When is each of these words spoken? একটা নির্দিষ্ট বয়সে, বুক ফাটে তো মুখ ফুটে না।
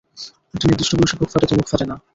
একটা 0.53 0.65
নির্দিষ্ট 0.67 0.93
বয়সে, 0.95 1.15
বুক 1.19 1.29
ফাটে 1.31 1.47
তো 1.47 1.53
মুখ 1.55 1.67
ফুটে 1.71 1.85
না। 1.91 1.95